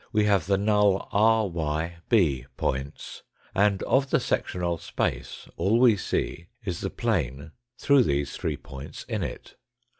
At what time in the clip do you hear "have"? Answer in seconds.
0.27-0.47